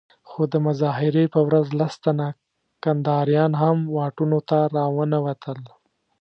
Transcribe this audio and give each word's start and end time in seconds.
خو 0.29 0.41
د 0.51 0.53
مظاهرې 0.67 1.25
په 1.33 1.39
ورځ 1.47 1.67
لس 1.79 1.93
تنه 2.03 2.27
کنداريان 2.83 3.51
هم 3.61 3.77
واټونو 3.95 4.37
ته 4.49 4.57
راونه 4.77 5.17
وتل. 5.25 5.59